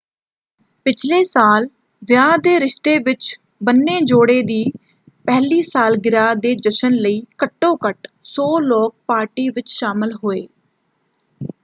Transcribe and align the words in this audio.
ਪਿਛਲੇ 0.85 1.23
ਸਾਲ 1.23 1.67
ਵਿਆਹ 2.01 2.37
ਦੇ 2.37 2.59
ਰਿਸ਼ਤੇ 2.59 2.97
ਵਿੱਚ 2.99 3.27
ਬੰਨੇ 3.63 3.99
ਜੋੜੇ 4.03 4.41
ਦੀ 4.43 4.63
ਪਹਿਲੀ 5.25 5.61
ਸਾਲਗਿਰਾਹ 5.63 6.33
ਦੇ 6.37 6.53
ਜਸ਼ਨ 6.63 6.93
ਲਈ 6.97 7.21
ਘੱਟੋ 7.43 7.75
ਘੱਟ 7.87 8.07
100 8.25 8.47
ਲੋਕ 8.61 8.95
ਪਾਰਟੀ 9.07 9.49
ਵਿੱਚ 9.49 9.69
ਸ਼ਾਮਲ 9.69 10.13
ਹੋਏ। 10.23 10.47